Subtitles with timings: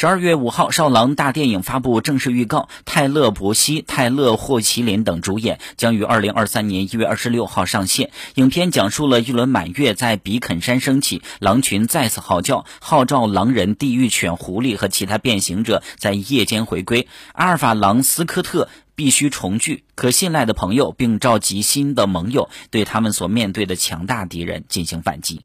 [0.00, 2.70] 十二月五号，少狼大电影发布正式预告。
[2.86, 8.10] 泰勒·伯西、泰勒·霍奇林等主演将于二零二三年一月二十六号上线。
[8.36, 17.06] 影片讲述了一轮满月，在比肯山升起，狼群再次嚎叫，号召狼人、地狱犬、狐狸和其他变形者在夜间回归。
[17.34, 25.38] 阿尔法狼斯科特必须重聚，可信赖的朋友并召集新的盟友，对他们所面对的强大敌人进行反击。